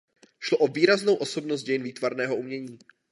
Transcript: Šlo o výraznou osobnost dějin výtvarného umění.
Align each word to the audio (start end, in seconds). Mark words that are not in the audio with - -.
Šlo 0.39 0.57
o 0.57 0.67
výraznou 0.67 1.15
osobnost 1.15 1.63
dějin 1.63 1.83
výtvarného 1.83 2.35
umění. 2.35 2.79